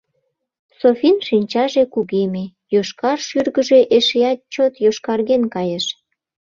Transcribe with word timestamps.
Софин 0.79 1.17
шинчаже 1.27 1.83
кугеме, 1.93 2.43
йошкар 2.73 3.19
шӱргыжӧ 3.27 3.79
эшеат 3.97 4.39
чот 4.53 4.73
йошкарген 4.83 5.43
кайыш. 5.53 5.85